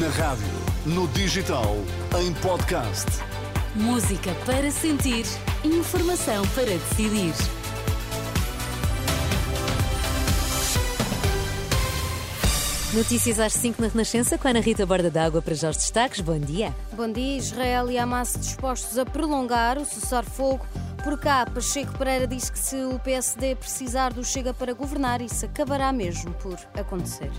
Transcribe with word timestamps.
Na 0.00 0.08
rádio, 0.08 0.46
no 0.86 1.06
digital, 1.08 1.76
em 2.20 2.32
podcast. 2.34 3.06
Música 3.74 4.34
para 4.44 4.70
sentir, 4.70 5.24
informação 5.64 6.46
para 6.48 6.66
decidir. 6.66 7.34
Notícias 12.94 13.38
às 13.38 13.52
5 13.52 13.82
na 13.82 13.88
Renascença 13.88 14.38
com 14.38 14.48
a 14.48 14.50
Ana 14.50 14.60
Rita 14.60 14.84
Borda 14.84 15.10
d'Água 15.10 15.42
para 15.42 15.54
já 15.54 15.70
os 15.70 15.76
destaques. 15.76 16.20
Bom 16.20 16.38
dia. 16.38 16.74
Bom 16.94 17.12
dia. 17.12 17.36
Israel 17.36 17.90
e 17.90 17.98
Hamas 17.98 18.32
dispostos 18.32 18.98
a 18.98 19.04
prolongar 19.04 19.78
o 19.78 19.84
cessar-fogo. 19.84 20.66
Por 21.04 21.18
cá, 21.20 21.46
Pacheco 21.46 21.96
Pereira 21.96 22.26
diz 22.26 22.50
que 22.50 22.58
se 22.58 22.76
o 22.76 22.98
PSD 22.98 23.54
precisar 23.54 24.12
do 24.12 24.24
Chega 24.24 24.52
para 24.52 24.72
governar, 24.72 25.20
isso 25.20 25.44
acabará 25.44 25.92
mesmo 25.92 26.32
por 26.34 26.58
acontecer. 26.74 27.30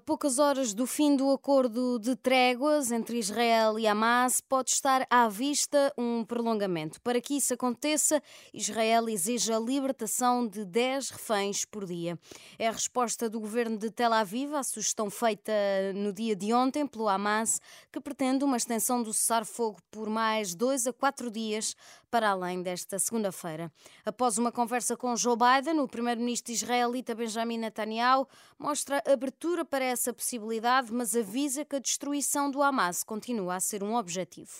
A 0.00 0.02
poucas 0.02 0.38
horas 0.38 0.72
do 0.72 0.86
fim 0.86 1.14
do 1.14 1.30
acordo 1.30 1.98
de 1.98 2.16
tréguas 2.16 2.90
entre 2.90 3.18
Israel 3.18 3.78
e 3.78 3.86
Hamas, 3.86 4.40
pode 4.40 4.70
estar 4.70 5.06
à 5.10 5.28
vista 5.28 5.92
um 5.94 6.24
prolongamento. 6.24 6.98
Para 7.02 7.20
que 7.20 7.34
isso 7.34 7.52
aconteça, 7.52 8.22
Israel 8.54 9.10
exige 9.10 9.52
a 9.52 9.60
libertação 9.60 10.48
de 10.48 10.64
10 10.64 11.10
reféns 11.10 11.66
por 11.66 11.84
dia. 11.84 12.18
É 12.58 12.66
a 12.66 12.72
resposta 12.72 13.28
do 13.28 13.38
governo 13.38 13.76
de 13.76 13.90
Tel 13.90 14.14
Aviv 14.14 14.54
à 14.54 14.62
sugestão 14.62 15.10
feita 15.10 15.52
no 15.94 16.14
dia 16.14 16.34
de 16.34 16.50
ontem 16.50 16.86
pelo 16.86 17.06
Hamas, 17.06 17.60
que 17.92 18.00
pretende 18.00 18.42
uma 18.42 18.56
extensão 18.56 19.02
do 19.02 19.12
cessar-fogo 19.12 19.80
por 19.90 20.08
mais 20.08 20.54
dois 20.54 20.86
a 20.86 20.94
quatro 20.94 21.30
dias 21.30 21.76
para 22.10 22.30
além 22.30 22.62
desta 22.62 22.98
segunda-feira. 22.98 23.70
Após 24.04 24.36
uma 24.36 24.50
conversa 24.50 24.96
com 24.96 25.14
Joe 25.14 25.36
Biden, 25.36 25.78
o 25.78 25.86
primeiro-ministro 25.86 26.52
israelita 26.52 27.14
Benjamin 27.14 27.58
Netanyahu 27.58 28.26
mostra 28.58 29.02
abertura 29.06 29.64
para 29.64 29.89
essa 29.90 30.12
possibilidade, 30.12 30.92
mas 30.92 31.14
avisa 31.14 31.64
que 31.64 31.76
a 31.76 31.78
destruição 31.78 32.50
do 32.50 32.62
Hamas 32.62 33.02
continua 33.02 33.56
a 33.56 33.60
ser 33.60 33.82
um 33.82 33.94
objetivo. 33.94 34.50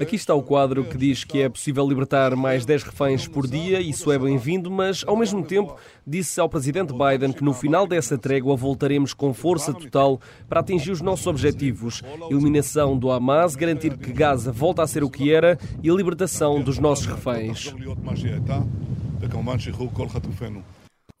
Aqui 0.00 0.16
está 0.16 0.34
o 0.34 0.42
quadro 0.42 0.84
que 0.84 0.96
diz 0.96 1.22
que 1.22 1.42
é 1.42 1.48
possível 1.48 1.86
libertar 1.86 2.34
mais 2.34 2.64
10 2.64 2.82
reféns 2.82 3.28
por 3.28 3.46
dia, 3.46 3.80
isso 3.80 4.10
é 4.10 4.18
bem-vindo, 4.18 4.70
mas 4.70 5.04
ao 5.06 5.16
mesmo 5.16 5.44
tempo 5.44 5.76
disse 6.06 6.40
ao 6.40 6.48
presidente 6.48 6.92
Biden 6.92 7.32
que 7.32 7.44
no 7.44 7.52
final 7.52 7.86
dessa 7.86 8.16
trégua 8.16 8.56
voltaremos 8.56 9.12
com 9.12 9.34
força 9.34 9.72
total 9.72 10.20
para 10.48 10.60
atingir 10.60 10.90
os 10.90 11.00
nossos 11.00 11.26
objetivos: 11.26 12.02
eliminação 12.30 12.98
do 12.98 13.10
Hamas, 13.10 13.54
garantir 13.54 13.96
que 13.96 14.12
Gaza 14.12 14.50
volta 14.50 14.82
a 14.82 14.86
ser 14.86 15.04
o 15.04 15.10
que 15.10 15.32
era 15.32 15.58
e 15.82 15.90
a 15.90 15.94
libertação 15.94 16.62
dos 16.62 16.78
nossos 16.78 17.06
reféns. 17.06 17.74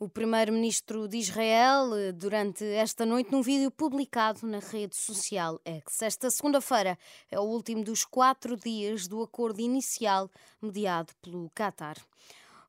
O 0.02 0.08
primeiro-ministro 0.08 1.06
de 1.06 1.18
Israel, 1.18 1.90
durante 2.14 2.64
esta 2.64 3.04
noite, 3.04 3.30
num 3.30 3.42
vídeo 3.42 3.70
publicado 3.70 4.46
na 4.46 4.58
rede 4.58 4.96
social 4.96 5.60
X. 5.62 6.00
Esta 6.00 6.30
segunda-feira 6.30 6.98
é 7.30 7.38
o 7.38 7.42
último 7.42 7.84
dos 7.84 8.06
quatro 8.06 8.56
dias 8.56 9.06
do 9.06 9.22
acordo 9.22 9.60
inicial 9.60 10.30
mediado 10.62 11.12
pelo 11.20 11.50
Qatar. 11.50 11.98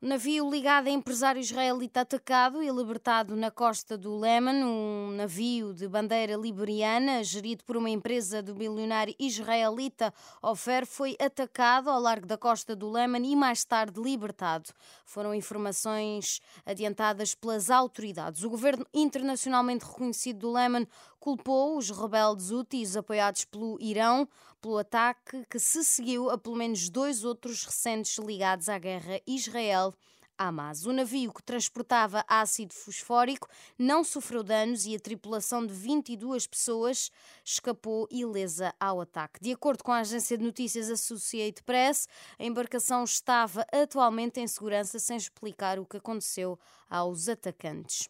O 0.04 0.08
navio 0.08 0.50
ligado 0.50 0.88
a 0.88 0.90
empresário 0.90 1.40
israelita 1.40 2.02
atacado 2.02 2.64
e 2.64 2.72
libertado 2.72 3.36
na 3.36 3.52
costa 3.52 3.96
do 3.96 4.18
Leman, 4.18 4.66
um 4.66 5.12
navio 5.12 5.76
de 5.76 5.88
bandeira 5.88 6.36
liberiana, 6.36 7.24
gerido 7.24 7.64
por 7.64 7.78
uma 7.78 7.88
empresa 7.88 8.42
do 8.42 8.56
bilionário 8.56 9.14
israelita 9.20 10.12
Ofer, 10.42 10.88
foi 10.88 11.16
atacado 11.22 11.88
ao 11.88 12.02
largo 12.02 12.26
da 12.26 12.36
costa 12.36 12.76
do 12.76 12.90
Leman 12.90 13.24
e 13.28 13.36
mais 13.36 13.64
tarde 13.64 14.02
libertado. 14.02 14.72
Foram 15.06 15.36
informações 15.36 16.42
adiantadas 16.66 17.36
pelas 17.36 17.70
autoridades. 17.70 18.44
O 18.44 18.50
governo 18.50 18.88
internacionalmente 18.92 19.86
reconhecido 19.86 20.40
do 20.40 20.52
Leman 20.52 20.88
culpou 21.20 21.78
os 21.78 21.92
rebeldes 21.92 22.50
úteis 22.50 22.98
apoiados 22.98 23.46
pelo 23.46 23.78
Irão 23.80 24.28
pelo 24.62 24.78
ataque 24.78 25.44
que 25.50 25.60
se 25.60 25.84
seguiu 25.84 26.30
a 26.30 26.38
pelo 26.38 26.56
menos 26.56 26.90
dois 26.90 27.24
outros 27.24 27.66
recentes 27.66 28.18
ligados 28.20 28.70
à 28.70 28.78
guerra 28.78 29.20
Israel. 29.26 29.94
Hamas. 30.38 30.86
O 30.88 30.94
navio 30.94 31.32
que 31.32 31.44
transportava 31.44 32.26
ácido 32.28 32.74
fosfórico 32.74 33.48
não 33.78 34.04
sofreu 34.04 34.42
danos 34.42 34.86
e 34.86 34.96
a 34.96 35.00
tripulação 35.00 35.66
de 35.66 35.74
22 35.74 36.48
pessoas 36.48 37.12
escapou 37.46 38.08
ilesa 38.10 38.74
ao 38.80 39.02
ataque. 39.02 39.40
De 39.40 39.52
acordo 39.52 39.84
com 39.84 39.92
a 39.92 40.00
agência 40.00 40.38
de 40.38 40.44
notícias 40.44 40.90
Associated 40.90 41.64
Press, 41.64 42.08
a 42.40 42.44
embarcação 42.44 43.04
estava 43.04 43.66
atualmente 43.72 44.40
em 44.40 44.48
segurança 44.48 44.98
sem 44.98 45.16
explicar 45.16 45.78
o 45.80 45.86
que 45.86 45.98
aconteceu 45.98 46.58
aos 46.90 47.28
atacantes. 47.28 48.10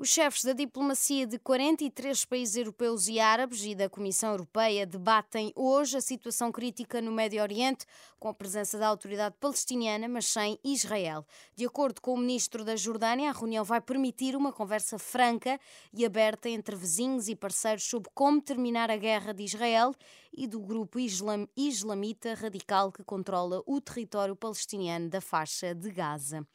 Os 0.00 0.10
chefes 0.10 0.44
da 0.44 0.52
diplomacia 0.52 1.26
de 1.26 1.40
43 1.40 2.24
países 2.24 2.54
europeus 2.54 3.08
e 3.08 3.18
árabes 3.18 3.64
e 3.64 3.74
da 3.74 3.88
Comissão 3.88 4.30
Europeia 4.30 4.86
debatem 4.86 5.52
hoje 5.56 5.96
a 5.96 6.00
situação 6.00 6.52
crítica 6.52 7.02
no 7.02 7.10
Médio 7.10 7.42
Oriente, 7.42 7.84
com 8.16 8.28
a 8.28 8.32
presença 8.32 8.78
da 8.78 8.86
autoridade 8.86 9.34
palestiniana, 9.40 10.06
mas 10.06 10.26
sem 10.26 10.56
Israel. 10.62 11.26
De 11.56 11.66
acordo 11.66 12.00
com 12.00 12.14
o 12.14 12.16
ministro 12.16 12.64
da 12.64 12.76
Jordânia, 12.76 13.28
a 13.28 13.32
reunião 13.32 13.64
vai 13.64 13.80
permitir 13.80 14.36
uma 14.36 14.52
conversa 14.52 15.00
franca 15.00 15.58
e 15.92 16.06
aberta 16.06 16.48
entre 16.48 16.76
vizinhos 16.76 17.26
e 17.26 17.34
parceiros 17.34 17.82
sobre 17.82 18.08
como 18.14 18.40
terminar 18.40 18.92
a 18.92 18.96
guerra 18.96 19.34
de 19.34 19.42
Israel 19.42 19.92
e 20.32 20.46
do 20.46 20.60
grupo 20.60 21.00
islam 21.00 21.48
islamita 21.56 22.34
radical 22.34 22.92
que 22.92 23.02
controla 23.02 23.64
o 23.66 23.80
território 23.80 24.36
palestiniano 24.36 25.08
da 25.08 25.20
faixa 25.20 25.74
de 25.74 25.90
Gaza. 25.90 26.46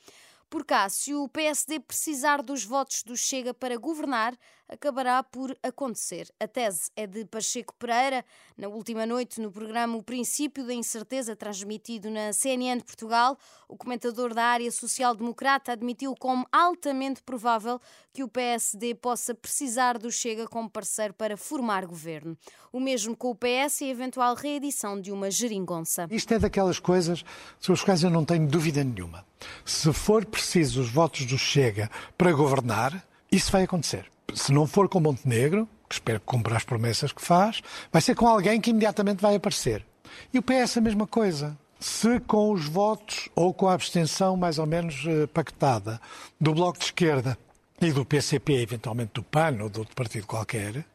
Por 0.53 0.64
cá, 0.64 0.88
se 0.88 1.16
o 1.16 1.28
PSD 1.28 1.80
precisar 1.80 2.44
dos 2.44 2.64
votos 2.64 3.02
do 3.02 3.18
Chega 3.18 3.56
para 3.56 3.75
governar, 3.75 4.38
acabará 4.69 5.24
por 5.24 5.58
acontecer. 5.64 6.31
A 6.40 6.47
tese 6.47 6.91
é 6.96 7.08
de 7.08 7.25
Pacheco 7.25 7.74
Pereira. 7.74 8.24
Na 8.56 8.68
última 8.68 9.03
noite, 9.03 9.42
no 9.42 9.52
programa 9.52 9.97
O 9.97 10.03
Princípio 10.03 10.63
da 10.63 10.72
Incerteza, 10.72 11.36
transmitido 11.36 12.12
na 12.12 12.31
CNN 12.34 12.78
de 12.78 12.84
Portugal, 12.84 13.36
o 13.68 13.75
comentador 13.75 14.31
da 14.31 14.44
área 14.44 14.72
social-democrata 14.72 15.72
admitiu 15.72 16.13
como 16.13 16.46
altamente 16.52 17.24
provável 17.24 17.81
que 18.13 18.24
o 18.24 18.28
PSD 18.28 18.94
possa 18.94 19.34
precisar 19.34 19.97
do 19.97 20.12
Chega 20.12 20.47
como 20.47 20.69
parceiro 20.69 21.16
para 21.16 21.36
formar 21.36 21.84
governo. 21.88 22.38
O 22.72 22.80
mesmo 22.80 23.18
com 23.18 23.31
o 23.31 23.36
PS 23.36 23.81
e 23.81 23.86
a 23.86 23.88
eventual 23.88 24.36
reedição 24.36 25.02
de 25.02 25.12
uma 25.12 25.31
geringonça. 25.31 26.08
Isto 26.12 26.36
é 26.36 26.38
daquelas 26.38 26.78
coisas 26.78 27.25
sobre 27.59 27.80
as 27.80 27.84
quais 27.84 28.03
eu 28.03 28.12
não 28.12 28.24
tenho 28.24 28.47
dúvida 28.47 28.84
nenhuma. 28.84 29.25
Se 29.66 29.92
for 29.94 30.26
preciso 30.26 30.81
os 30.81 30.90
votos 30.90 31.26
do 31.26 31.38
Chega 31.38 31.90
para 32.18 32.31
governar, 32.31 33.04
isso 33.31 33.52
vai 33.52 33.64
acontecer 33.64 34.14
se 34.34 34.52
não 34.52 34.68
for 34.68 34.90
com 34.90 35.00
Montenegro, 35.00 35.68
que 35.88 35.96
espero 35.96 36.20
que 36.20 36.26
cumpra 36.26 36.58
as 36.58 36.64
promessas 36.64 37.12
que 37.12 37.22
faz, 37.22 37.62
vai 37.92 38.02
ser 38.02 38.16
com 38.16 38.28
alguém 38.28 38.59
que 38.59 38.72
imediatamente 38.72 39.22
vai 39.22 39.36
aparecer. 39.36 39.86
E 40.34 40.40
o 40.40 40.44
PS 40.44 40.78
a 40.78 40.81
mesma 40.81 41.08
coisa. 41.08 41.58
Se 41.80 42.20
com 42.22 42.52
os 42.52 42.66
votos 42.66 43.30
ou 43.36 43.54
com 43.54 43.68
a 43.68 43.74
abstenção 43.74 44.38
mais 44.38 44.58
ou 44.58 44.66
menos 44.66 45.04
eh, 45.06 45.28
pactada 45.28 46.00
do 46.40 46.54
Bloco 46.54 46.80
de 46.80 46.86
Esquerda 46.86 47.38
e 47.81 47.92
do 47.92 48.06
PCP, 48.06 48.54
eventualmente 48.54 49.12
do 49.16 49.24
PAN 49.24 49.58
ou 49.62 49.70
de 49.70 49.80
outro 49.80 49.94
partido 49.94 50.25
qualquer, 50.25 50.86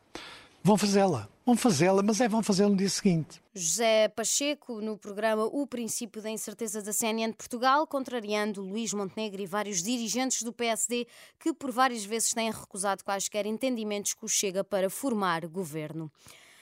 vão 0.64 0.78
fazê-la. 0.78 1.28
Vão 1.48 1.56
fazê-la, 1.56 2.02
mas 2.02 2.20
é 2.20 2.28
vão 2.28 2.42
fazê-la 2.42 2.68
no 2.68 2.76
dia 2.76 2.90
seguinte. 2.90 3.40
José 3.54 4.08
Pacheco, 4.08 4.82
no 4.82 4.98
programa 4.98 5.46
O 5.46 5.66
Princípio 5.66 6.20
da 6.20 6.28
Incerteza 6.28 6.82
da 6.82 6.92
CNN 6.92 7.30
de 7.30 7.38
Portugal, 7.38 7.86
contrariando 7.86 8.60
Luís 8.60 8.92
Montenegro 8.92 9.40
e 9.40 9.46
vários 9.46 9.82
dirigentes 9.82 10.42
do 10.42 10.52
PSD 10.52 11.06
que 11.40 11.54
por 11.54 11.72
várias 11.72 12.04
vezes 12.04 12.34
têm 12.34 12.50
recusado 12.50 13.02
quaisquer 13.02 13.46
entendimentos 13.46 14.12
que 14.12 14.26
o 14.26 14.28
chega 14.28 14.62
para 14.62 14.90
formar 14.90 15.46
governo. 15.46 16.12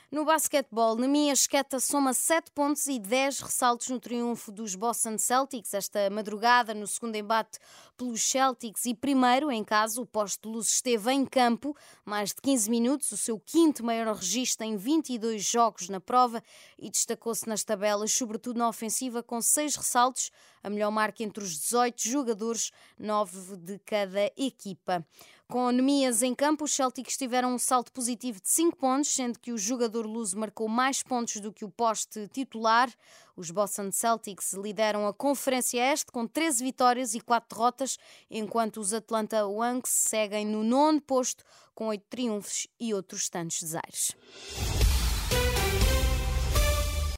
No 0.09 0.25
basquetebol, 0.25 0.95
Nemia 0.95 1.33
Esqueta 1.33 1.81
soma 1.81 2.15
7 2.15 2.53
pontos 2.53 2.87
e 2.87 2.97
10 2.97 3.41
ressaltos 3.41 3.89
no 3.89 3.99
triunfo 3.99 4.53
dos 4.53 4.77
Boston 4.77 5.19
Celtics 5.19 5.75
esta 5.75 6.09
madrugada 6.11 6.73
no 6.73 6.87
segundo 6.87 7.17
embate 7.17 7.59
pelos 7.97 8.23
Celtics 8.23 8.87
e 8.87 8.95
primeiro 8.95 9.51
em 9.51 9.65
casa 9.65 10.01
o 10.01 10.07
posto 10.07 10.49
de 10.49 10.55
luz 10.55 10.69
esteve 10.69 11.11
em 11.11 11.27
campo 11.27 11.77
mais 12.05 12.29
de 12.29 12.37
15 12.41 12.71
minutos, 12.71 13.11
o 13.11 13.17
seu 13.17 13.41
quinto 13.41 13.85
maior 13.85 14.15
registro 14.15 14.65
em 14.65 14.77
22 14.77 15.45
jogos 15.45 15.89
na 15.89 15.99
prova 15.99 16.41
e 16.79 16.89
destacou-se 16.89 17.49
nas 17.49 17.65
tabelas, 17.65 18.13
sobretudo 18.13 18.59
na 18.59 18.69
ofensiva 18.69 19.25
com 19.25 19.43
6 19.43 19.75
ressaltos, 19.75 20.31
a 20.63 20.71
melhor 20.71 20.93
marca 20.93 21.25
entre 21.25 21.43
os 21.43 21.59
18 21.59 22.09
jogadores, 22.09 22.71
9 22.97 23.57
de 23.57 23.81
cada 23.81 24.31
equipa. 24.37 25.05
Com 25.49 25.71
Nemias 25.71 26.23
em 26.23 26.35
campo, 26.35 26.65
os 26.65 26.75
Celtics 26.75 27.17
tiveram 27.17 27.55
um 27.55 27.59
salto 27.59 27.93
positivo 27.93 28.41
de 28.41 28.49
5 28.49 28.77
pontos, 28.77 29.15
sendo 29.15 29.39
que 29.39 29.53
o 29.53 29.59
jogador 29.59 30.05
luso 30.05 30.37
marcou 30.37 30.67
mais 30.67 31.05
pontos 31.05 31.41
do 31.41 31.53
que 31.53 31.65
o 31.65 31.71
poste 31.71 32.27
titular. 32.33 32.93
Os 33.37 33.53
Boston 33.53 33.93
Celtics 33.93 34.55
lideram 34.55 35.07
a 35.07 35.15
Conferência 35.15 35.81
Este 35.93 36.11
com 36.11 36.27
13 36.27 36.65
vitórias 36.65 37.15
e 37.15 37.21
4 37.21 37.57
derrotas, 37.57 37.97
enquanto 38.29 38.81
os 38.81 38.93
Atlanta 38.93 39.39
Hawks 39.39 39.91
seguem 39.93 40.45
no 40.45 40.65
nono 40.65 41.01
posto 41.01 41.45
com 41.77 41.87
8 41.87 42.05
triunfos 42.11 42.67
e 42.81 42.93
outros 42.93 43.29
tantos 43.29 43.61
desaires. 43.63 44.17